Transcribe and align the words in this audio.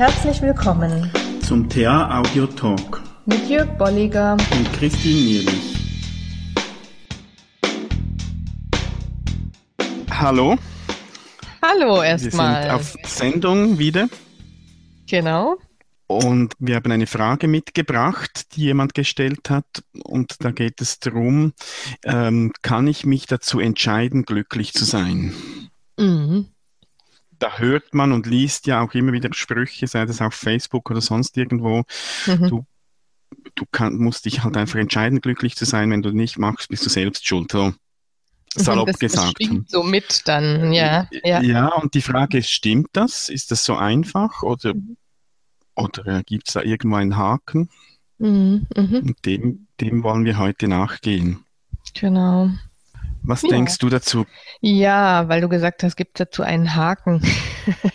Herzlich 0.00 0.40
willkommen 0.40 1.12
zum 1.42 1.68
TA 1.68 2.20
Audio 2.20 2.46
Talk 2.46 3.02
mit 3.26 3.50
Jörg 3.50 3.68
Bolliger 3.76 4.32
und 4.32 4.72
Christine 4.72 5.14
Nierlich. 5.14 5.76
Hallo. 10.10 10.56
Hallo 11.60 12.02
erstmal. 12.02 12.54
Wir 12.54 12.62
sind 12.62 12.70
auf 12.70 12.96
Sendung 13.04 13.78
wieder. 13.78 14.08
Genau. 15.06 15.58
Und 16.06 16.54
wir 16.58 16.76
haben 16.76 16.92
eine 16.92 17.06
Frage 17.06 17.46
mitgebracht, 17.46 18.56
die 18.56 18.62
jemand 18.62 18.94
gestellt 18.94 19.50
hat. 19.50 19.84
Und 20.02 20.42
da 20.42 20.50
geht 20.50 20.80
es 20.80 20.98
darum, 21.00 21.52
ähm, 22.04 22.54
kann 22.62 22.86
ich 22.86 23.04
mich 23.04 23.26
dazu 23.26 23.60
entscheiden, 23.60 24.22
glücklich 24.22 24.72
zu 24.72 24.86
sein? 24.86 25.34
Mhm 25.98 26.46
da 27.40 27.58
hört 27.58 27.94
man 27.94 28.12
und 28.12 28.26
liest 28.26 28.66
ja 28.66 28.80
auch 28.80 28.94
immer 28.94 29.12
wieder 29.12 29.30
Sprüche, 29.32 29.86
sei 29.86 30.06
das 30.06 30.20
auf 30.20 30.34
Facebook 30.34 30.90
oder 30.90 31.00
sonst 31.00 31.36
irgendwo. 31.36 31.84
Mhm. 32.26 32.48
Du, 32.48 32.66
du 33.54 33.64
kann, 33.72 33.96
musst 33.96 34.26
dich 34.26 34.44
halt 34.44 34.56
einfach 34.56 34.78
entscheiden, 34.78 35.20
glücklich 35.20 35.56
zu 35.56 35.64
sein. 35.64 35.90
Wenn 35.90 36.02
du 36.02 36.12
nicht 36.12 36.38
machst, 36.38 36.68
bist 36.68 36.84
du 36.86 36.90
selbst 36.90 37.26
schuld. 37.26 37.50
So 37.50 37.72
salopp 38.54 38.88
das, 38.88 38.98
gesagt. 38.98 39.36
Das 39.40 39.48
so 39.68 39.82
mit 39.82 40.22
dann, 40.26 40.72
ja, 40.72 41.08
ja. 41.24 41.40
Ja, 41.40 41.68
und 41.68 41.94
die 41.94 42.02
Frage 42.02 42.38
ist, 42.38 42.50
stimmt 42.50 42.88
das? 42.92 43.28
Ist 43.28 43.50
das 43.50 43.64
so 43.64 43.76
einfach 43.76 44.42
oder, 44.42 44.74
mhm. 44.74 44.96
oder 45.76 46.22
gibt 46.24 46.48
es 46.48 46.54
da 46.54 46.62
irgendwo 46.62 46.96
einen 46.96 47.16
Haken? 47.16 47.70
Mhm, 48.18 48.66
mh. 48.76 49.12
dem, 49.24 49.66
dem 49.80 50.02
wollen 50.02 50.26
wir 50.26 50.36
heute 50.36 50.68
nachgehen. 50.68 51.44
Genau. 51.94 52.50
Was 53.30 53.42
ja. 53.42 53.48
denkst 53.48 53.78
du 53.78 53.88
dazu? 53.88 54.26
Ja, 54.60 55.28
weil 55.28 55.40
du 55.40 55.48
gesagt 55.48 55.84
hast, 55.84 55.96
gibt 55.96 56.18
es 56.18 56.26
dazu 56.26 56.42
einen 56.42 56.74
Haken. 56.74 57.22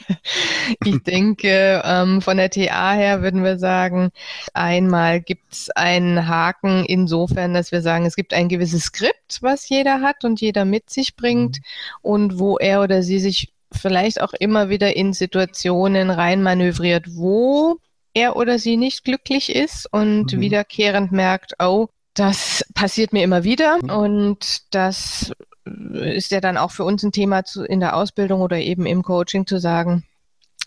ich 0.85 1.03
denke, 1.03 1.81
ähm, 1.83 2.21
von 2.21 2.37
der 2.37 2.49
TA 2.49 2.93
her 2.93 3.21
würden 3.21 3.43
wir 3.43 3.59
sagen, 3.59 4.11
einmal 4.53 5.19
gibt 5.19 5.51
es 5.51 5.69
einen 5.71 6.29
Haken 6.29 6.85
insofern, 6.85 7.53
dass 7.53 7.73
wir 7.73 7.81
sagen, 7.81 8.05
es 8.05 8.15
gibt 8.15 8.33
ein 8.33 8.47
gewisses 8.47 8.83
Skript, 8.83 9.39
was 9.41 9.67
jeder 9.67 9.99
hat 9.99 10.23
und 10.23 10.39
jeder 10.39 10.63
mit 10.63 10.89
sich 10.89 11.17
bringt 11.17 11.57
mhm. 11.57 11.63
und 12.01 12.39
wo 12.39 12.57
er 12.57 12.81
oder 12.81 13.03
sie 13.03 13.19
sich 13.19 13.51
vielleicht 13.73 14.21
auch 14.21 14.31
immer 14.31 14.69
wieder 14.69 14.95
in 14.95 15.11
Situationen 15.11 16.11
reinmanövriert, 16.11 17.07
wo 17.13 17.75
er 18.13 18.37
oder 18.37 18.57
sie 18.57 18.77
nicht 18.77 19.03
glücklich 19.03 19.53
ist 19.53 19.91
und 19.91 20.31
mhm. 20.31 20.39
wiederkehrend 20.39 21.11
merkt, 21.11 21.55
oh, 21.59 21.89
das 22.15 22.65
passiert 22.73 23.13
mir 23.13 23.23
immer 23.23 23.43
wieder 23.43 23.77
mhm. 23.81 23.89
und 23.89 24.73
das 24.73 25.31
ist 25.65 26.31
ja 26.31 26.41
dann 26.41 26.57
auch 26.57 26.71
für 26.71 26.83
uns 26.83 27.03
ein 27.03 27.11
Thema 27.11 27.43
zu, 27.43 27.63
in 27.63 27.79
der 27.79 27.95
Ausbildung 27.95 28.41
oder 28.41 28.57
eben 28.57 28.85
im 28.85 29.03
Coaching 29.03 29.45
zu 29.45 29.59
sagen, 29.59 30.03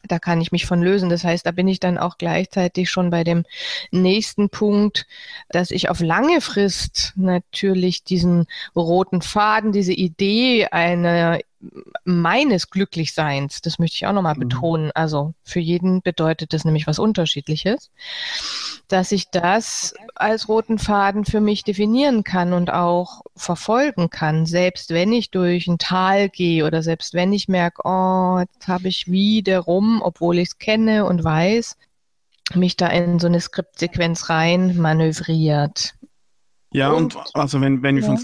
da 0.06 0.18
kann 0.18 0.40
ich 0.40 0.52
mich 0.52 0.66
von 0.66 0.82
lösen. 0.82 1.08
Das 1.08 1.24
heißt, 1.24 1.44
da 1.44 1.50
bin 1.50 1.66
ich 1.66 1.80
dann 1.80 1.98
auch 1.98 2.18
gleichzeitig 2.18 2.90
schon 2.90 3.10
bei 3.10 3.24
dem 3.24 3.44
nächsten 3.90 4.48
Punkt, 4.48 5.06
dass 5.48 5.70
ich 5.70 5.88
auf 5.88 6.00
lange 6.00 6.40
Frist 6.40 7.14
natürlich 7.16 8.04
diesen 8.04 8.46
roten 8.76 9.22
Faden, 9.22 9.72
diese 9.72 9.92
Idee 9.92 10.66
einer 10.66 11.40
meines 12.04 12.70
Glücklichseins, 12.70 13.60
das 13.60 13.78
möchte 13.78 13.96
ich 13.96 14.06
auch 14.06 14.12
nochmal 14.12 14.36
mhm. 14.36 14.48
betonen. 14.48 14.90
Also 14.94 15.34
für 15.42 15.60
jeden 15.60 16.02
bedeutet 16.02 16.52
das 16.52 16.64
nämlich 16.64 16.86
was 16.86 16.98
Unterschiedliches, 16.98 17.90
dass 18.86 19.12
ich 19.12 19.30
das 19.30 19.94
als 20.14 20.48
roten 20.48 20.78
Faden 20.78 21.24
für 21.24 21.40
mich 21.40 21.64
definieren 21.64 22.22
kann 22.22 22.52
und 22.52 22.72
auch 22.72 23.22
verfolgen 23.36 24.08
kann, 24.10 24.46
selbst 24.46 24.90
wenn 24.90 25.12
ich 25.12 25.30
durch 25.30 25.66
ein 25.66 25.78
Tal 25.78 26.28
gehe 26.28 26.64
oder 26.64 26.82
selbst 26.82 27.14
wenn 27.14 27.32
ich 27.32 27.48
merke, 27.48 27.82
oh, 27.84 28.38
jetzt 28.40 28.68
habe 28.68 28.88
ich 28.88 29.10
wiederum, 29.10 30.00
obwohl 30.02 30.38
ich 30.38 30.48
es 30.48 30.58
kenne 30.58 31.06
und 31.06 31.24
weiß, 31.24 31.76
mich 32.54 32.76
da 32.76 32.86
in 32.86 33.18
so 33.18 33.26
eine 33.26 33.40
Skriptsequenz 33.40 34.30
rein 34.30 34.76
manövriert. 34.78 35.94
Ja, 36.70 36.90
und, 36.90 37.16
und 37.16 37.26
also 37.34 37.60
wenn, 37.60 37.82
wenn 37.82 37.96
wir 37.96 38.04
von 38.04 38.18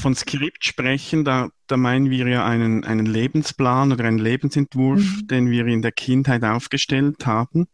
von 0.00 0.14
Skript 0.14 0.64
sprechen, 0.64 1.24
da, 1.24 1.50
da 1.66 1.76
meinen 1.76 2.10
wir 2.10 2.26
ja 2.28 2.46
einen, 2.46 2.84
einen 2.84 3.06
Lebensplan 3.06 3.92
oder 3.92 4.04
einen 4.04 4.18
Lebensentwurf, 4.18 5.00
mhm. 5.00 5.26
den 5.26 5.50
wir 5.50 5.66
in 5.66 5.82
der 5.82 5.92
Kindheit 5.92 6.44
aufgestellt 6.44 7.26
haben. 7.26 7.66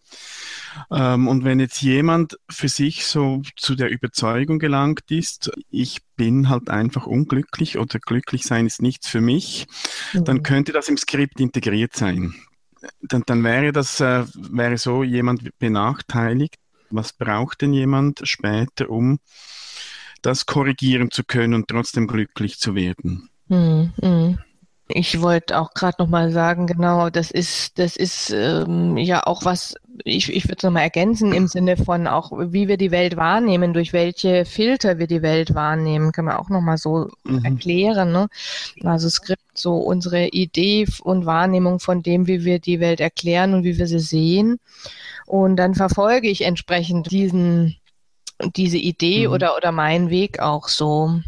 Ähm, 0.91 1.29
und 1.29 1.45
wenn 1.45 1.61
jetzt 1.61 1.83
jemand 1.83 2.39
für 2.51 2.69
sich 2.69 3.07
so 3.07 3.43
zu 3.57 3.75
der 3.75 3.91
Überzeugung 3.91 4.59
gelangt 4.59 5.11
ist, 5.11 5.51
ich 5.71 6.01
bin 6.17 6.49
halt 6.49 6.71
einfach 6.71 7.07
unglücklich 7.07 7.79
oder 7.79 7.99
glücklich 7.99 8.45
sein 8.45 8.67
ist 8.67 8.83
nichts 8.83 9.09
für 9.09 9.21
mich, 9.21 9.67
mhm. 10.13 10.25
dann 10.25 10.43
könnte 10.43 10.73
das 10.73 10.89
im 10.89 10.97
Skript 10.97 11.41
integriert 11.41 11.95
sein. 11.95 12.35
Dann, 13.01 13.23
dann 13.27 13.43
wäre 13.45 13.73
das, 13.73 14.01
äh, 14.01 14.25
wäre 14.35 14.79
so 14.79 15.03
jemand 15.03 15.59
benachteiligt. 15.59 16.57
Was 16.91 17.13
braucht 17.13 17.63
denn 17.63 17.73
jemand 17.73 18.21
später, 18.25 18.91
um 18.91 19.19
das 20.25 20.47
korrigieren 20.47 21.11
zu 21.11 21.25
können 21.25 21.55
und 21.55 21.69
trotzdem 21.69 22.07
glücklich 22.07 22.59
zu 22.59 22.75
werden. 22.75 23.29
Hm, 23.49 23.93
hm. 24.01 24.39
Ich 24.89 25.23
wollte 25.23 25.59
auch 25.59 25.73
gerade 25.73 25.97
noch 25.99 26.09
mal 26.09 26.31
sagen, 26.31 26.67
genau, 26.67 27.09
das 27.09 27.31
ist, 27.31 27.79
das 27.79 27.97
ist 27.97 28.31
ähm, 28.31 28.99
ja 28.99 29.27
auch 29.27 29.45
was, 29.47 29.75
ich, 30.05 30.31
ich 30.31 30.45
würde 30.45 30.57
es 30.59 30.63
nochmal 30.63 30.83
ergänzen 30.83 31.33
im 31.33 31.47
Sinne 31.47 31.79
von 31.79 32.07
auch, 32.07 32.33
wie 32.33 32.69
wir 32.69 32.77
die 32.77 32.91
Welt 32.91 33.17
wahrnehmen, 33.17 33.73
durch 33.73 33.95
welche 33.95 34.45
Filter 34.45 34.99
wir 34.99 35.07
die 35.07 35.23
Welt 35.23 35.55
wahrnehmen, 35.55 36.13
kann 36.13 36.27
man 36.27 36.37
auch 36.37 36.51
nochmal 36.51 36.77
so 36.77 37.09
mhm. 37.25 37.45
erklären. 37.45 38.13
Ne? 38.13 38.29
Also 38.83 39.09
Skript, 39.09 39.41
so 39.55 39.77
unsere 39.77 40.29
Idee 40.29 40.87
und 41.03 41.25
Wahrnehmung 41.25 41.81
von 41.81 42.03
dem, 42.03 42.27
wie 42.27 42.45
wir 42.45 42.59
die 42.59 42.81
Welt 42.81 43.01
erklären 43.01 43.55
und 43.55 43.65
wie 43.65 43.79
wir 43.79 43.87
sie 43.87 44.01
sehen. 44.01 44.59
Und 45.25 45.57
dann 45.57 45.75
verfolge 45.75 46.29
ich 46.29 46.43
entsprechend 46.43 47.11
diesen 47.11 47.77
diese 48.53 48.79
Idee 48.79 49.27
mhm. 49.27 49.35
oder, 49.35 49.57
oder 49.57 49.73
mein 49.73 50.11
Weg 50.11 50.41
auch 50.41 50.69
so. 50.69 51.21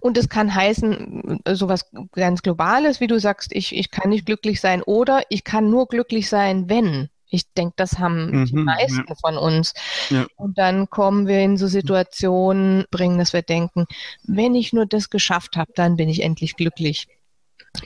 Und 0.00 0.18
es 0.18 0.28
kann 0.28 0.54
heißen, 0.54 1.40
sowas 1.52 1.86
ganz 2.12 2.42
Globales, 2.42 3.00
wie 3.00 3.06
du 3.06 3.18
sagst, 3.18 3.52
ich, 3.52 3.74
ich 3.74 3.90
kann 3.90 4.10
nicht 4.10 4.26
glücklich 4.26 4.60
sein 4.60 4.82
oder 4.82 5.22
ich 5.30 5.44
kann 5.44 5.70
nur 5.70 5.86
glücklich 5.86 6.28
sein, 6.28 6.68
wenn. 6.68 7.08
Ich 7.32 7.50
denke, 7.54 7.72
das 7.76 7.98
haben 7.98 8.40
mhm, 8.40 8.44
die 8.44 8.54
meisten 8.54 9.04
ja. 9.08 9.14
von 9.14 9.38
uns. 9.38 9.72
Ja. 10.10 10.26
Und 10.36 10.58
dann 10.58 10.90
kommen 10.90 11.26
wir 11.26 11.40
in 11.40 11.56
so 11.56 11.66
Situationen, 11.66 12.84
bringen, 12.90 13.18
dass 13.18 13.32
wir 13.32 13.42
denken, 13.42 13.86
wenn 14.24 14.54
ich 14.54 14.74
nur 14.74 14.84
das 14.84 15.08
geschafft 15.08 15.56
habe, 15.56 15.72
dann 15.74 15.96
bin 15.96 16.10
ich 16.10 16.22
endlich 16.22 16.56
glücklich. 16.56 17.08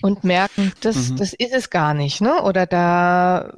Und 0.03 0.25
merken, 0.25 0.73
das, 0.81 1.11
mhm. 1.11 1.17
das 1.17 1.33
ist 1.33 1.53
es 1.53 1.71
gar 1.71 1.95
nicht, 1.95 2.21
ne? 2.21 2.43
Oder 2.43 2.67
da 2.67 3.53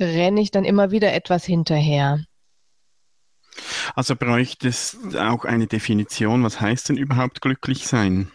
renne 0.00 0.40
ich 0.40 0.50
dann 0.50 0.64
immer 0.64 0.90
wieder 0.90 1.12
etwas 1.12 1.44
hinterher. 1.44 2.24
Also 3.94 4.16
bräuchte 4.16 4.68
es 4.68 4.96
auch 5.16 5.44
eine 5.44 5.66
Definition, 5.66 6.42
was 6.44 6.60
heißt 6.60 6.88
denn 6.88 6.96
überhaupt 6.96 7.40
glücklich 7.40 7.86
sein? 7.86 8.30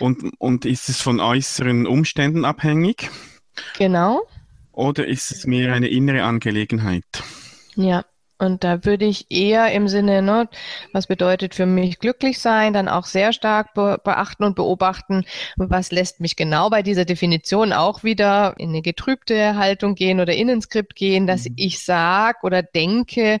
Und, 0.00 0.32
und 0.38 0.64
ist 0.64 0.88
es 0.88 1.00
von 1.00 1.20
äußeren 1.20 1.86
Umständen 1.86 2.44
abhängig? 2.44 3.10
Genau. 3.78 4.22
Oder 4.72 5.06
ist 5.06 5.30
es 5.30 5.46
mehr 5.46 5.72
eine 5.74 5.88
innere 5.88 6.24
Angelegenheit? 6.24 7.04
Ja, 7.76 8.04
und 8.40 8.64
da 8.64 8.86
würde 8.86 9.04
ich 9.04 9.30
eher 9.30 9.70
im 9.72 9.86
Sinne, 9.86 10.22
ne, 10.22 10.48
was 10.94 11.06
bedeutet 11.06 11.54
für 11.54 11.66
mich 11.66 11.98
glücklich 11.98 12.38
sein, 12.38 12.72
dann 12.72 12.88
auch 12.88 13.04
sehr 13.04 13.34
stark 13.34 13.74
be 13.74 14.00
beachten 14.02 14.44
und 14.44 14.56
beobachten, 14.56 15.26
was 15.56 15.92
lässt 15.92 16.20
mich 16.20 16.36
genau 16.36 16.70
bei 16.70 16.82
dieser 16.82 17.04
Definition 17.04 17.74
auch 17.74 18.02
wieder 18.02 18.54
in 18.56 18.70
eine 18.70 18.80
getrübte 18.80 19.56
Haltung 19.56 19.94
gehen 19.94 20.20
oder 20.20 20.32
in 20.32 20.48
ein 20.48 20.62
Skript 20.62 20.96
gehen, 20.96 21.26
dass 21.26 21.46
mhm. 21.46 21.54
ich 21.56 21.84
sag 21.84 22.42
oder 22.42 22.62
denke, 22.62 23.40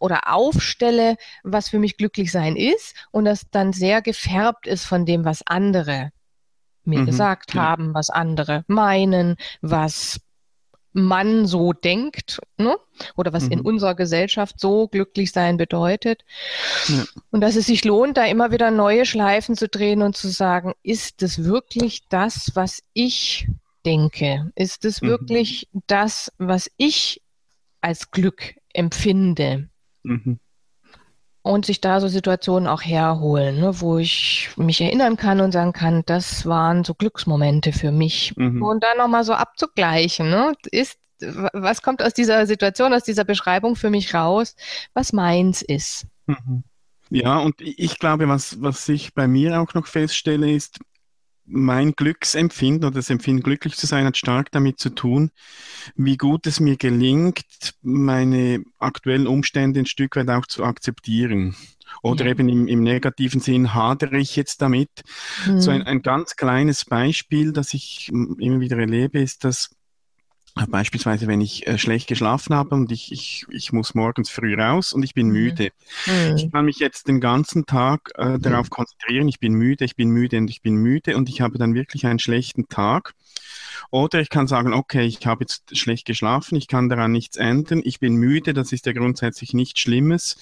oder 0.00 0.32
aufstelle, 0.32 1.16
was 1.42 1.68
für 1.68 1.78
mich 1.78 1.96
glücklich 1.96 2.32
sein 2.32 2.56
ist 2.56 2.94
und 3.10 3.24
das 3.24 3.42
dann 3.50 3.72
sehr 3.72 4.02
gefärbt 4.02 4.66
ist 4.66 4.84
von 4.84 5.06
dem, 5.06 5.24
was 5.24 5.42
andere 5.46 6.12
mir 6.84 7.00
mhm, 7.00 7.06
gesagt 7.06 7.54
ja. 7.54 7.62
haben, 7.62 7.94
was 7.94 8.10
andere 8.10 8.64
meinen, 8.68 9.36
was 9.60 10.20
man 10.96 11.46
so 11.46 11.74
denkt, 11.74 12.40
ne? 12.56 12.76
oder 13.16 13.32
was 13.32 13.44
mhm. 13.44 13.52
in 13.52 13.60
unserer 13.60 13.94
Gesellschaft 13.94 14.58
so 14.58 14.88
glücklich 14.88 15.30
sein 15.30 15.58
bedeutet. 15.58 16.24
Ja. 16.88 17.04
Und 17.30 17.42
dass 17.42 17.56
es 17.56 17.66
sich 17.66 17.84
lohnt, 17.84 18.16
da 18.16 18.24
immer 18.24 18.50
wieder 18.50 18.70
neue 18.70 19.04
Schleifen 19.04 19.56
zu 19.56 19.68
drehen 19.68 20.00
und 20.00 20.16
zu 20.16 20.28
sagen, 20.28 20.72
ist 20.82 21.22
es 21.22 21.44
wirklich 21.44 22.08
das, 22.08 22.52
was 22.54 22.82
ich 22.94 23.46
denke? 23.84 24.50
Ist 24.54 24.86
es 24.86 25.02
mhm. 25.02 25.08
wirklich 25.08 25.68
das, 25.86 26.32
was 26.38 26.70
ich 26.78 27.22
als 27.82 28.10
Glück 28.10 28.54
empfinde? 28.72 29.68
Mhm. 30.06 30.38
Und 31.42 31.64
sich 31.66 31.80
da 31.80 32.00
so 32.00 32.08
Situationen 32.08 32.66
auch 32.66 32.82
herholen, 32.82 33.60
ne, 33.60 33.80
wo 33.80 33.98
ich 33.98 34.50
mich 34.56 34.80
erinnern 34.80 35.16
kann 35.16 35.40
und 35.40 35.52
sagen 35.52 35.72
kann, 35.72 36.02
das 36.04 36.44
waren 36.46 36.82
so 36.82 36.94
Glücksmomente 36.94 37.72
für 37.72 37.92
mich. 37.92 38.36
Mhm. 38.36 38.62
Und 38.62 38.82
dann 38.82 38.98
nochmal 38.98 39.22
so 39.22 39.32
abzugleichen, 39.32 40.28
ne, 40.28 40.54
ist, 40.72 40.98
was 41.20 41.82
kommt 41.82 42.02
aus 42.02 42.14
dieser 42.14 42.46
Situation, 42.46 42.92
aus 42.92 43.04
dieser 43.04 43.24
Beschreibung 43.24 43.76
für 43.76 43.90
mich 43.90 44.12
raus, 44.12 44.56
was 44.92 45.12
meins 45.12 45.62
ist. 45.62 46.06
Mhm. 46.26 46.64
Ja, 47.10 47.38
und 47.38 47.60
ich 47.60 47.98
glaube, 48.00 48.28
was, 48.28 48.60
was 48.60 48.88
ich 48.88 49.14
bei 49.14 49.28
mir 49.28 49.60
auch 49.60 49.74
noch 49.74 49.86
feststelle, 49.86 50.50
ist, 50.50 50.80
mein 51.46 51.92
Glücksempfinden 51.92 52.84
oder 52.84 52.96
das 52.96 53.10
Empfinden, 53.10 53.42
glücklich 53.42 53.76
zu 53.76 53.86
sein, 53.86 54.04
hat 54.04 54.16
stark 54.16 54.50
damit 54.50 54.78
zu 54.78 54.90
tun, 54.90 55.30
wie 55.94 56.16
gut 56.16 56.46
es 56.46 56.60
mir 56.60 56.76
gelingt, 56.76 57.44
meine 57.82 58.64
aktuellen 58.78 59.26
Umstände 59.26 59.80
ein 59.80 59.86
Stück 59.86 60.16
weit 60.16 60.28
auch 60.30 60.46
zu 60.46 60.64
akzeptieren. 60.64 61.54
Oder 62.02 62.24
ja. 62.24 62.32
eben 62.32 62.48
im, 62.48 62.66
im, 62.66 62.82
negativen 62.82 63.40
Sinn 63.40 63.74
hadere 63.74 64.18
ich 64.18 64.36
jetzt 64.36 64.60
damit. 64.60 64.90
Mhm. 65.46 65.60
So 65.60 65.70
ein, 65.70 65.82
ein 65.82 66.02
ganz 66.02 66.36
kleines 66.36 66.84
Beispiel, 66.84 67.52
das 67.52 67.74
ich 67.74 68.08
immer 68.08 68.60
wieder 68.60 68.78
erlebe, 68.78 69.20
ist, 69.20 69.44
dass 69.44 69.70
Beispielsweise, 70.70 71.26
wenn 71.26 71.42
ich 71.42 71.66
äh, 71.66 71.76
schlecht 71.76 72.08
geschlafen 72.08 72.54
habe 72.54 72.74
und 72.74 72.90
ich, 72.90 73.12
ich, 73.12 73.44
ich 73.50 73.72
muss 73.72 73.94
morgens 73.94 74.30
früh 74.30 74.54
raus 74.54 74.94
und 74.94 75.02
ich 75.02 75.12
bin 75.12 75.26
mhm. 75.26 75.32
müde. 75.32 75.70
Mhm. 76.06 76.36
Ich 76.36 76.50
kann 76.50 76.64
mich 76.64 76.78
jetzt 76.78 77.08
den 77.08 77.20
ganzen 77.20 77.66
Tag 77.66 78.10
äh, 78.14 78.38
darauf 78.38 78.70
konzentrieren, 78.70 79.28
ich 79.28 79.38
bin 79.38 79.52
müde, 79.52 79.84
ich 79.84 79.96
bin 79.96 80.08
müde 80.08 80.38
und 80.38 80.48
ich 80.48 80.62
bin 80.62 80.76
müde 80.76 81.16
und 81.16 81.28
ich 81.28 81.42
habe 81.42 81.58
dann 81.58 81.74
wirklich 81.74 82.06
einen 82.06 82.18
schlechten 82.18 82.68
Tag. 82.68 83.14
Oder 83.90 84.20
ich 84.20 84.30
kann 84.30 84.46
sagen, 84.46 84.72
okay, 84.72 85.04
ich 85.06 85.26
habe 85.26 85.44
jetzt 85.44 85.76
schlecht 85.76 86.06
geschlafen, 86.06 86.56
ich 86.56 86.68
kann 86.68 86.88
daran 86.88 87.12
nichts 87.12 87.36
ändern, 87.36 87.82
ich 87.84 88.00
bin 88.00 88.14
müde, 88.16 88.54
das 88.54 88.72
ist 88.72 88.86
ja 88.86 88.92
grundsätzlich 88.92 89.52
nichts 89.52 89.80
Schlimmes. 89.80 90.38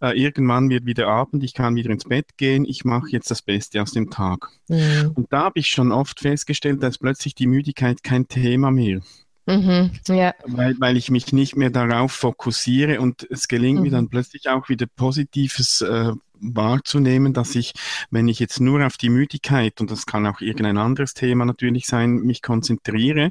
Äh, 0.00 0.18
irgendwann 0.18 0.70
wird 0.70 0.86
wieder 0.86 1.08
Abend, 1.08 1.44
ich 1.44 1.54
kann 1.54 1.76
wieder 1.76 1.90
ins 1.90 2.04
Bett 2.04 2.36
gehen, 2.38 2.64
ich 2.64 2.84
mache 2.84 3.10
jetzt 3.10 3.30
das 3.30 3.42
Beste 3.42 3.82
aus 3.82 3.92
dem 3.92 4.10
Tag. 4.10 4.48
Mhm. 4.68 5.12
Und 5.14 5.32
da 5.32 5.44
habe 5.44 5.60
ich 5.60 5.68
schon 5.68 5.92
oft 5.92 6.20
festgestellt, 6.20 6.82
dass 6.82 6.98
plötzlich 6.98 7.34
die 7.34 7.46
Müdigkeit 7.46 8.02
kein 8.02 8.28
Thema 8.28 8.70
mehr. 8.70 9.00
Mhm, 9.48 9.92
ja. 10.08 10.34
weil, 10.44 10.78
weil 10.78 10.98
ich 10.98 11.10
mich 11.10 11.32
nicht 11.32 11.56
mehr 11.56 11.70
darauf 11.70 12.12
fokussiere 12.12 13.00
und 13.00 13.26
es 13.30 13.48
gelingt 13.48 13.78
mhm. 13.78 13.84
mir 13.84 13.90
dann 13.90 14.10
plötzlich 14.10 14.50
auch 14.50 14.68
wieder 14.68 14.84
Positives 14.86 15.80
äh, 15.80 16.12
wahrzunehmen, 16.38 17.32
dass 17.32 17.54
ich, 17.54 17.72
wenn 18.10 18.28
ich 18.28 18.40
jetzt 18.40 18.60
nur 18.60 18.84
auf 18.84 18.98
die 18.98 19.08
Müdigkeit, 19.08 19.80
und 19.80 19.90
das 19.90 20.04
kann 20.04 20.26
auch 20.26 20.42
irgendein 20.42 20.76
anderes 20.76 21.14
Thema 21.14 21.46
natürlich 21.46 21.86
sein, 21.86 22.16
mich 22.16 22.42
konzentriere, 22.42 23.30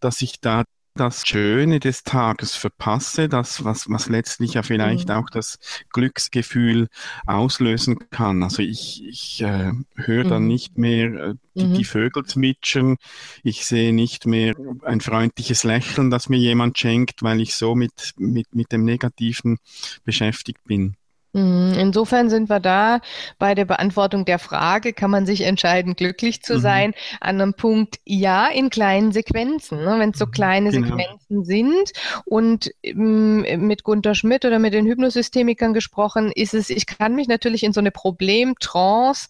dass 0.00 0.22
ich 0.22 0.40
da 0.40 0.64
das 0.96 1.26
Schöne 1.26 1.80
des 1.80 2.02
Tages 2.02 2.54
verpasse, 2.54 3.28
das, 3.28 3.64
was, 3.64 3.88
was 3.88 4.08
letztlich 4.08 4.54
ja 4.54 4.62
vielleicht 4.62 5.08
mhm. 5.08 5.14
auch 5.14 5.30
das 5.30 5.58
Glücksgefühl 5.92 6.88
auslösen 7.26 7.98
kann. 8.10 8.42
Also 8.42 8.62
ich, 8.62 9.04
ich 9.04 9.42
äh, 9.42 9.72
höre 9.94 10.24
mhm. 10.24 10.28
dann 10.28 10.46
nicht 10.46 10.78
mehr 10.78 11.06
äh, 11.12 11.34
die, 11.54 11.64
mhm. 11.64 11.74
die 11.74 11.84
Vögel 11.84 12.24
zwitschern, 12.24 12.96
ich 13.42 13.64
sehe 13.64 13.92
nicht 13.92 14.26
mehr 14.26 14.54
ein 14.82 15.00
freundliches 15.00 15.64
Lächeln, 15.64 16.10
das 16.10 16.28
mir 16.28 16.38
jemand 16.38 16.78
schenkt, 16.78 17.22
weil 17.22 17.40
ich 17.40 17.54
so 17.54 17.74
mit, 17.74 18.14
mit, 18.16 18.54
mit 18.54 18.72
dem 18.72 18.84
Negativen 18.84 19.58
beschäftigt 20.04 20.64
bin. 20.64 20.96
Mhm. 21.36 21.74
Insofern 21.78 22.30
sind 22.30 22.48
wir 22.48 22.60
da 22.60 23.00
bei 23.38 23.54
der 23.54 23.66
Beantwortung 23.66 24.24
der 24.24 24.38
Frage, 24.38 24.94
kann 24.94 25.10
man 25.10 25.26
sich 25.26 25.42
entscheiden, 25.42 25.94
glücklich 25.94 26.42
zu 26.42 26.54
mhm. 26.54 26.60
sein, 26.60 26.94
an 27.20 27.40
einem 27.40 27.52
Punkt, 27.52 27.96
ja, 28.06 28.48
in 28.48 28.70
kleinen 28.70 29.12
Sequenzen, 29.12 29.84
ne? 29.84 29.96
wenn 29.98 30.10
es 30.10 30.18
so 30.18 30.24
mhm. 30.24 30.30
kleine 30.30 30.70
genau. 30.70 30.96
Sequenzen 30.96 31.44
sind. 31.44 31.92
Und 32.24 32.70
ähm, 32.82 33.42
mit 33.66 33.84
Gunter 33.84 34.14
Schmidt 34.14 34.46
oder 34.46 34.58
mit 34.58 34.72
den 34.72 34.86
Hypnosystemikern 34.86 35.74
gesprochen, 35.74 36.32
ist 36.34 36.54
es, 36.54 36.70
ich 36.70 36.86
kann 36.86 37.14
mich 37.14 37.28
natürlich 37.28 37.64
in 37.64 37.74
so 37.74 37.80
eine 37.80 37.90
Problemtrance 37.90 39.28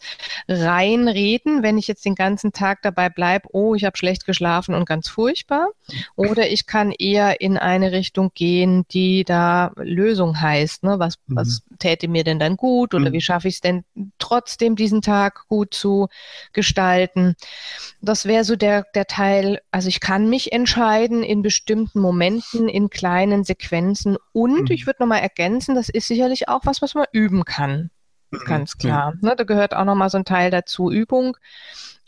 reinreden, 0.49 1.65
wenn 1.65 1.77
ich 1.77 1.89
jetzt 1.89 2.05
den 2.05 2.15
ganzen 2.15 2.53
Tag 2.53 2.83
dabei 2.83 3.09
bleibe, 3.09 3.49
oh, 3.51 3.75
ich 3.75 3.85
habe 3.85 3.97
schlecht 3.97 4.27
geschlafen 4.27 4.77
und 4.77 4.87
ganz 4.87 5.09
furchtbar. 5.09 5.71
Oder 6.15 6.49
ich 6.51 6.67
kann 6.67 6.93
eher 6.93 7.41
in 7.41 7.59
eine 7.59 7.91
Richtung 7.91 8.31
gehen, 8.33 8.85
die 8.93 9.25
da 9.25 9.73
Lösung 9.77 10.41
heißt, 10.41 10.85
ne? 10.85 11.01
was, 11.01 11.17
mhm. 11.27 11.37
was 11.37 11.63
täte 11.81 11.96
mir 12.03 12.25
denn 12.25 12.39
dann 12.39 12.57
gut 12.57 12.95
oder 12.95 13.11
mhm. 13.11 13.13
wie 13.13 13.21
schaffe 13.21 13.49
ich 13.49 13.57
es 13.57 13.61
denn 13.61 13.85
trotzdem 14.19 14.77
diesen 14.77 15.03
Tag 15.03 15.47
gut 15.49 15.75
zu 15.75 16.09
gestalten. 16.53 17.35
Das 18.01 18.27
wäre 18.27 18.45
so 18.45 18.57
der, 18.57 18.85
der 18.95 19.07
Teil, 19.07 19.61
also 19.71 19.89
ich 19.89 20.01
kann 20.01 20.29
mich 20.29 20.53
entscheiden 20.53 21.23
in 21.23 21.43
bestimmten 21.43 22.01
Momenten, 22.01 22.69
in 22.69 22.91
kleinen 22.91 23.45
Sequenzen 23.45 24.17
und 24.33 24.69
mhm. 24.69 24.71
ich 24.71 24.87
würde 24.87 25.03
nochmal 25.03 25.21
ergänzen, 25.21 25.75
das 25.75 25.89
ist 25.89 26.09
sicherlich 26.09 26.49
auch 26.49 26.61
was, 26.65 26.83
was 26.83 26.95
man 26.95 27.07
üben 27.13 27.45
kann. 27.45 27.91
Mhm. 28.31 28.39
Ganz 28.47 28.79
klar. 28.79 29.15
Ja. 29.23 29.29
Ne, 29.29 29.37
da 29.37 29.45
gehört 29.45 29.75
auch 29.75 29.85
nochmal 29.85 30.11
so 30.11 30.19
ein 30.19 30.25
Teil 30.25 30.51
dazu, 30.51 30.91
Übung, 30.91 31.37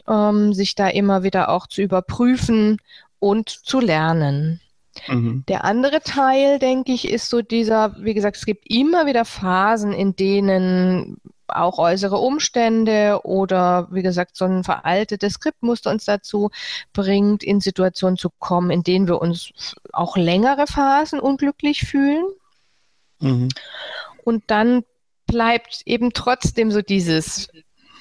ähm, 0.07 0.53
sich 0.53 0.75
da 0.75 0.89
immer 0.89 1.23
wieder 1.23 1.49
auch 1.49 1.67
zu 1.67 1.83
überprüfen 1.83 2.79
und 3.19 3.49
zu 3.49 3.81
lernen. 3.81 4.61
Mhm. 5.07 5.45
Der 5.49 5.65
andere 5.65 6.01
Teil, 6.01 6.59
denke 6.59 6.93
ich, 6.93 7.09
ist 7.09 7.31
so 7.31 7.43
dieser, 7.43 7.97
wie 7.99 8.15
gesagt, 8.15 8.37
es 8.37 8.47
gibt 8.47 8.71
immer 8.71 9.07
wieder 9.07 9.25
Phasen, 9.25 9.93
in 9.93 10.17
denen 10.17 11.19
auch 11.49 11.79
äußere 11.79 12.19
Umstände 12.19 13.21
oder 13.25 13.89
wie 13.91 14.03
gesagt 14.03 14.37
so 14.37 14.45
ein 14.45 14.65
veraltetes 14.65 15.35
Skriptmuster 15.35 15.91
uns 15.91 16.05
dazu 16.05 16.51
bringt, 16.93 17.43
in 17.43 17.61
Situationen 17.61 18.19
zu 18.19 18.29
kommen, 18.39 18.71
in 18.71 18.83
denen 18.83 19.09
wir 19.09 19.21
uns 19.21 19.53
auch 19.93 20.17
längere 20.17 20.67
Phasen 20.67 21.21
unglücklich 21.21 21.87
fühlen. 21.87 22.25
Mhm. 23.21 23.49
Und 24.25 24.45
dann 24.49 24.85
bleibt 25.27 25.83
eben 25.87 26.13
trotzdem 26.13 26.71
so 26.71 26.83
dieses, 26.83 27.49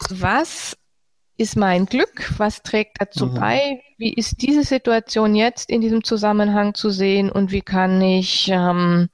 was 0.10 0.78
ist 1.38 1.56
mein 1.56 1.86
Glück? 1.86 2.34
Was 2.38 2.64
trägt 2.64 3.00
dazu 3.00 3.28
mhm. 3.28 3.34
bei? 3.36 3.82
Wie 3.98 4.14
ist 4.14 4.42
diese 4.42 4.64
Situation 4.64 5.36
jetzt 5.36 5.70
in 5.70 5.82
diesem 5.82 6.04
Zusammenhang 6.04 6.74
zu 6.74 6.90
sehen 6.90 7.32
und 7.32 7.52
wie 7.52 7.62
kann 7.62 8.02
ich 8.02 8.50
ähm, 8.52 9.10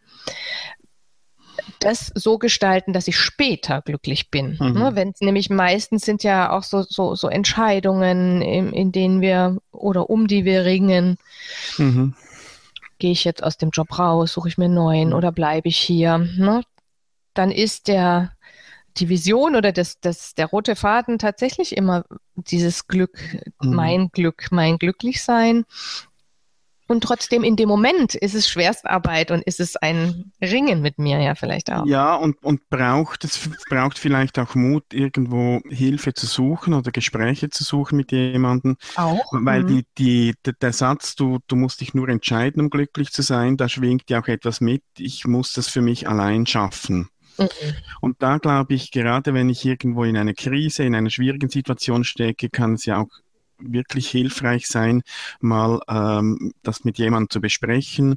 das 1.79 2.11
so 2.15 2.37
gestalten, 2.37 2.93
dass 2.93 3.07
ich 3.07 3.17
später 3.17 3.81
glücklich 3.81 4.31
bin? 4.31 4.57
Mhm. 4.59 4.73
Ne? 4.73 4.91
Wenn 4.93 5.09
es 5.09 5.21
nämlich 5.21 5.49
meistens 5.49 6.05
sind 6.05 6.23
ja 6.23 6.51
auch 6.51 6.63
so, 6.63 6.83
so, 6.83 7.15
so 7.15 7.27
Entscheidungen, 7.27 8.41
in, 8.41 8.71
in, 8.71 8.91
denen 8.91 9.21
wir 9.21 9.57
oder 9.71 10.09
um 10.09 10.27
die 10.27 10.45
wir 10.45 10.65
ringen. 10.65 11.17
Mhm. 11.77 12.15
Gehe 12.99 13.11
ich 13.11 13.25
jetzt 13.25 13.43
aus 13.43 13.57
dem 13.57 13.71
Job 13.71 13.99
raus, 13.99 14.33
suche 14.33 14.47
ich 14.47 14.57
mir 14.57 14.65
einen 14.65 14.75
neuen 14.75 15.13
oder 15.13 15.33
bleibe 15.33 15.67
ich 15.67 15.77
hier? 15.77 16.19
Ne? 16.19 16.63
Dann 17.33 17.51
ist 17.51 17.89
der 17.89 18.31
die 18.97 19.09
Vision 19.09 19.55
oder 19.55 19.71
das, 19.71 19.99
das, 19.99 20.35
der 20.35 20.47
rote 20.47 20.75
Faden 20.75 21.17
tatsächlich 21.17 21.75
immer 21.75 22.05
dieses 22.35 22.87
Glück, 22.87 23.17
mhm. 23.61 23.73
mein 23.73 24.09
Glück, 24.09 24.47
mein 24.51 24.77
Glücklichsein. 24.77 25.65
Und 26.87 27.01
trotzdem 27.01 27.43
in 27.43 27.55
dem 27.55 27.69
Moment 27.69 28.13
ist 28.13 28.35
es 28.35 28.49
Schwerstarbeit 28.49 29.31
und 29.31 29.41
ist 29.43 29.59
es 29.59 29.77
ein 29.77 30.31
Ringen 30.41 30.81
mit 30.81 30.99
mir 30.99 31.19
ja 31.21 31.33
vielleicht 31.33 31.71
auch. 31.71 31.85
Ja, 31.85 32.15
und, 32.15 32.43
und 32.43 32.69
braucht 32.69 33.23
es 33.23 33.49
braucht 33.69 33.97
vielleicht 33.97 34.37
auch 34.37 34.53
Mut, 34.53 34.83
irgendwo 34.91 35.61
Hilfe 35.69 36.13
zu 36.13 36.25
suchen 36.25 36.73
oder 36.73 36.91
Gespräche 36.91 37.49
zu 37.49 37.63
suchen 37.63 37.95
mit 37.95 38.11
jemandem. 38.11 38.75
Auch. 38.95 39.31
Weil 39.31 39.63
mhm. 39.63 39.67
die, 39.67 39.85
die, 39.97 40.51
der 40.61 40.73
Satz, 40.73 41.15
du, 41.15 41.39
du 41.47 41.55
musst 41.55 41.79
dich 41.79 41.93
nur 41.93 42.09
entscheiden, 42.09 42.61
um 42.61 42.69
glücklich 42.69 43.11
zu 43.11 43.21
sein, 43.21 43.55
da 43.55 43.69
schwingt 43.69 44.09
ja 44.09 44.21
auch 44.21 44.27
etwas 44.27 44.59
mit, 44.59 44.83
ich 44.97 45.25
muss 45.25 45.53
das 45.53 45.69
für 45.69 45.81
mich 45.81 46.09
allein 46.09 46.45
schaffen. 46.45 47.07
Mhm. 47.37 47.47
Und 48.01 48.21
da 48.21 48.37
glaube 48.37 48.73
ich, 48.73 48.91
gerade 48.91 49.33
wenn 49.33 49.49
ich 49.49 49.65
irgendwo 49.65 50.03
in 50.03 50.17
einer 50.17 50.33
Krise, 50.33 50.83
in 50.83 50.95
einer 50.95 51.09
schwierigen 51.09 51.49
Situation 51.49 52.03
stecke, 52.03 52.49
kann 52.49 52.73
es 52.73 52.85
ja 52.85 53.01
auch 53.01 53.09
wirklich 53.59 54.09
hilfreich 54.09 54.67
sein, 54.67 55.03
mal 55.39 55.79
ähm, 55.87 56.53
das 56.63 56.83
mit 56.83 56.97
jemandem 56.97 57.29
zu 57.29 57.41
besprechen, 57.41 58.15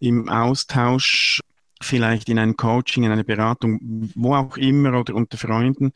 im 0.00 0.28
Austausch, 0.28 1.40
vielleicht 1.82 2.28
in 2.28 2.38
einem 2.38 2.56
Coaching, 2.56 3.04
in 3.04 3.12
einer 3.12 3.24
Beratung, 3.24 3.78
wo 4.14 4.34
auch 4.34 4.56
immer 4.56 4.98
oder 4.98 5.14
unter 5.14 5.36
Freunden, 5.36 5.92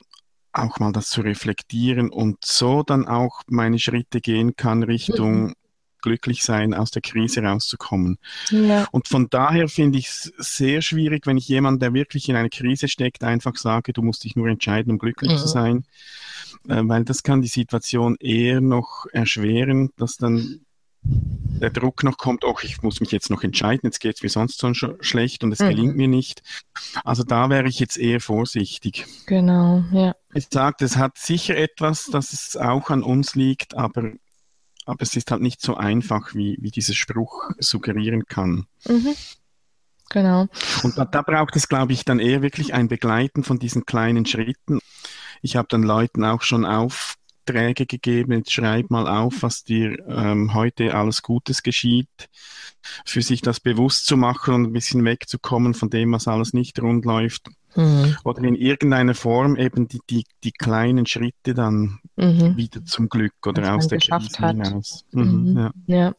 auch 0.52 0.78
mal 0.78 0.92
das 0.92 1.08
zu 1.08 1.22
reflektieren 1.22 2.10
und 2.10 2.44
so 2.44 2.82
dann 2.82 3.06
auch 3.06 3.42
meine 3.46 3.78
Schritte 3.78 4.20
gehen 4.20 4.56
kann 4.56 4.82
Richtung 4.82 5.42
mhm 5.42 5.54
glücklich 6.02 6.42
sein, 6.42 6.74
aus 6.74 6.90
der 6.90 7.02
Krise 7.02 7.42
rauszukommen. 7.42 8.18
Ja. 8.50 8.86
Und 8.92 9.08
von 9.08 9.28
daher 9.30 9.68
finde 9.68 9.98
ich 9.98 10.08
es 10.08 10.32
sehr 10.38 10.82
schwierig, 10.82 11.26
wenn 11.26 11.36
ich 11.36 11.48
jemand, 11.48 11.82
der 11.82 11.94
wirklich 11.94 12.28
in 12.28 12.36
einer 12.36 12.48
Krise 12.48 12.88
steckt, 12.88 13.24
einfach 13.24 13.56
sage, 13.56 13.92
du 13.92 14.02
musst 14.02 14.24
dich 14.24 14.36
nur 14.36 14.48
entscheiden, 14.48 14.92
um 14.92 14.98
glücklich 14.98 15.32
mhm. 15.32 15.36
zu 15.36 15.46
sein, 15.46 15.84
äh, 16.68 16.82
weil 16.84 17.04
das 17.04 17.22
kann 17.22 17.42
die 17.42 17.48
Situation 17.48 18.16
eher 18.20 18.60
noch 18.60 19.06
erschweren, 19.12 19.90
dass 19.96 20.16
dann 20.16 20.60
der 21.02 21.70
Druck 21.70 22.02
noch 22.02 22.18
kommt, 22.18 22.44
oh, 22.44 22.56
ich 22.62 22.82
muss 22.82 23.00
mich 23.00 23.10
jetzt 23.10 23.30
noch 23.30 23.42
entscheiden, 23.42 23.80
jetzt 23.84 24.00
geht 24.00 24.16
es 24.16 24.22
mir 24.22 24.28
sonst 24.28 24.60
schon 24.60 24.74
sch 24.74 24.86
schlecht 25.00 25.44
und 25.44 25.52
es 25.52 25.60
mhm. 25.60 25.68
gelingt 25.68 25.96
mir 25.96 26.08
nicht. 26.08 26.42
Also 27.04 27.22
da 27.22 27.48
wäre 27.50 27.68
ich 27.68 27.80
jetzt 27.80 27.98
eher 27.98 28.20
vorsichtig. 28.20 29.06
Genau, 29.26 29.84
ja. 29.92 30.14
Ich 30.34 30.48
sage, 30.50 30.84
es 30.84 30.96
hat 30.96 31.18
sicher 31.18 31.56
etwas, 31.56 32.06
dass 32.06 32.32
es 32.32 32.56
auch 32.56 32.90
an 32.90 33.02
uns 33.02 33.34
liegt, 33.34 33.76
aber 33.76 34.12
aber 34.90 35.02
es 35.02 35.16
ist 35.16 35.30
halt 35.30 35.40
nicht 35.40 35.60
so 35.60 35.76
einfach, 35.76 36.34
wie, 36.34 36.58
wie 36.60 36.70
dieser 36.70 36.94
Spruch 36.94 37.50
suggerieren 37.58 38.26
kann. 38.26 38.66
Mhm. 38.86 39.14
Genau. 40.10 40.48
Und 40.82 40.98
da, 40.98 41.04
da 41.04 41.22
braucht 41.22 41.54
es, 41.56 41.68
glaube 41.68 41.92
ich, 41.92 42.04
dann 42.04 42.18
eher 42.18 42.42
wirklich 42.42 42.74
ein 42.74 42.88
Begleiten 42.88 43.44
von 43.44 43.58
diesen 43.58 43.86
kleinen 43.86 44.26
Schritten. 44.26 44.80
Ich 45.40 45.56
habe 45.56 45.68
dann 45.70 45.84
Leuten 45.84 46.24
auch 46.24 46.42
schon 46.42 46.66
Aufträge 46.66 47.86
gegeben, 47.86 48.32
jetzt 48.32 48.52
schreib 48.52 48.90
mal 48.90 49.06
auf, 49.06 49.42
was 49.42 49.62
dir 49.62 50.04
ähm, 50.08 50.52
heute 50.52 50.94
alles 50.94 51.22
Gutes 51.22 51.62
geschieht, 51.62 52.28
für 53.06 53.22
sich 53.22 53.40
das 53.40 53.60
bewusst 53.60 54.06
zu 54.06 54.16
machen 54.16 54.54
und 54.54 54.64
ein 54.64 54.72
bisschen 54.72 55.04
wegzukommen 55.04 55.74
von 55.74 55.90
dem, 55.90 56.12
was 56.12 56.26
alles 56.26 56.52
nicht 56.52 56.82
rund 56.82 57.04
läuft. 57.04 57.48
Mhm. 57.76 58.16
Oder 58.24 58.42
in 58.42 58.54
irgendeiner 58.54 59.14
Form 59.14 59.56
eben 59.56 59.88
die, 59.88 60.00
die, 60.08 60.24
die 60.44 60.52
kleinen 60.52 61.06
Schritte 61.06 61.54
dann 61.54 62.00
mhm. 62.16 62.56
wieder 62.56 62.84
zum 62.84 63.08
Glück 63.08 63.34
oder 63.46 63.74
aus 63.74 63.88
der 63.88 63.98
Krise 63.98 64.46
hinaus. 64.46 65.04
Mhm. 65.12 65.56
Ja. 65.56 65.70
ja. 65.86 66.14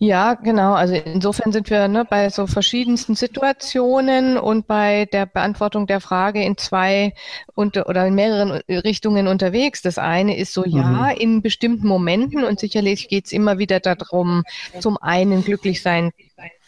Ja, 0.00 0.34
genau. 0.34 0.74
Also 0.74 0.94
insofern 0.94 1.50
sind 1.50 1.70
wir 1.70 1.88
ne, 1.88 2.04
bei 2.04 2.30
so 2.30 2.46
verschiedensten 2.46 3.16
Situationen 3.16 4.38
und 4.38 4.68
bei 4.68 5.06
der 5.06 5.26
Beantwortung 5.26 5.88
der 5.88 6.00
Frage 6.00 6.40
in 6.40 6.56
zwei 6.56 7.14
unter, 7.56 7.88
oder 7.88 8.06
in 8.06 8.14
mehreren 8.14 8.52
Richtungen 8.68 9.26
unterwegs. 9.26 9.82
Das 9.82 9.98
eine 9.98 10.36
ist 10.36 10.52
so, 10.52 10.64
mhm. 10.64 10.76
ja, 10.76 11.10
in 11.10 11.42
bestimmten 11.42 11.88
Momenten 11.88 12.44
und 12.44 12.60
sicherlich 12.60 13.08
geht 13.08 13.26
es 13.26 13.32
immer 13.32 13.58
wieder 13.58 13.80
darum, 13.80 14.44
zum 14.78 14.98
einen 14.98 15.42
glücklich 15.42 15.82
sein 15.82 16.12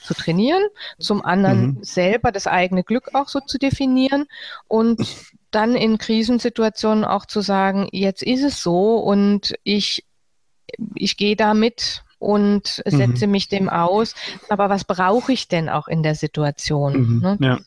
zu 0.02 0.14
trainieren, 0.14 0.62
zum 0.98 1.24
anderen 1.24 1.66
mhm. 1.66 1.78
selber 1.84 2.32
das 2.32 2.48
eigene 2.48 2.82
Glück 2.82 3.14
auch 3.14 3.28
so 3.28 3.38
zu 3.38 3.58
definieren 3.58 4.26
und 4.66 5.06
dann 5.52 5.76
in 5.76 5.98
Krisensituationen 5.98 7.04
auch 7.04 7.26
zu 7.26 7.42
sagen, 7.42 7.88
jetzt 7.92 8.24
ist 8.24 8.42
es 8.42 8.60
so 8.60 8.96
und 8.96 9.54
ich, 9.62 10.04
ich 10.96 11.16
gehe 11.16 11.36
damit 11.36 12.02
und 12.20 12.82
setze 12.84 13.26
mhm. 13.26 13.32
mich 13.32 13.48
dem 13.48 13.68
aus. 13.68 14.14
Aber 14.48 14.68
was 14.68 14.84
brauche 14.84 15.32
ich 15.32 15.48
denn 15.48 15.68
auch 15.68 15.88
in 15.88 16.04
der 16.04 16.14
Situation? 16.14 17.16
Mhm. 17.16 17.20
Ne? 17.20 17.38
Ja. 17.40 17.60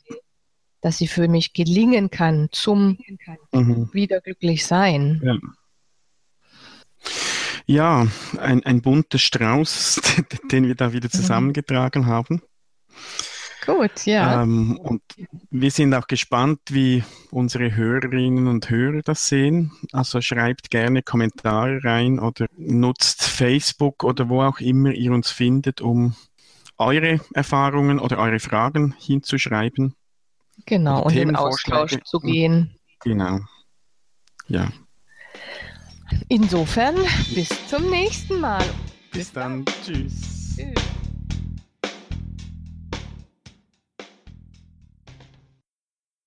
Dass 0.79 0.97
sie 0.97 1.07
für 1.07 1.27
mich 1.27 1.53
gelingen 1.53 2.09
kann 2.09 2.47
zum 2.51 2.97
mhm. 3.51 3.89
wieder 3.91 4.21
glücklich 4.21 4.65
sein. 4.65 5.21
Ja. 5.23 5.37
Ja, 7.65 8.07
ein, 8.39 8.65
ein 8.65 8.81
bunter 8.81 9.17
Strauß, 9.17 10.01
den 10.51 10.67
wir 10.67 10.75
da 10.75 10.93
wieder 10.93 11.07
mhm. 11.07 11.17
zusammengetragen 11.17 12.05
haben. 12.05 12.41
Gut, 13.65 14.05
ja. 14.05 14.43
Ähm, 14.43 14.77
und 14.77 15.01
wir 15.49 15.71
sind 15.71 15.93
auch 15.93 16.07
gespannt, 16.07 16.59
wie 16.69 17.03
unsere 17.31 17.75
Hörerinnen 17.75 18.47
und 18.47 18.69
Hörer 18.69 19.01
das 19.03 19.27
sehen. 19.27 19.71
Also 19.91 20.21
schreibt 20.21 20.69
gerne 20.69 21.01
Kommentare 21.01 21.83
rein 21.83 22.19
oder 22.19 22.47
nutzt 22.57 23.23
Facebook 23.23 24.03
oder 24.03 24.29
wo 24.29 24.41
auch 24.41 24.59
immer 24.59 24.91
ihr 24.91 25.11
uns 25.11 25.31
findet, 25.31 25.81
um 25.81 26.15
eure 26.77 27.21
Erfahrungen 27.33 27.99
oder 27.99 28.17
eure 28.17 28.39
Fragen 28.39 28.95
hinzuschreiben. 28.99 29.95
Genau, 30.65 31.03
und 31.03 31.15
in 31.15 31.35
Austausch 31.35 31.97
zu 32.03 32.19
gehen. 32.19 32.75
Genau. 33.01 33.39
Ja. 34.47 34.71
Insofern, 36.27 36.95
bis 37.33 37.49
zum 37.67 37.89
nächsten 37.89 38.39
Mal. 38.39 38.63
Bis, 39.11 39.25
bis 39.25 39.33
dann. 39.33 39.65
dann. 39.65 39.73
Tschüss. 39.83 40.55
Tschüss. 40.55 40.92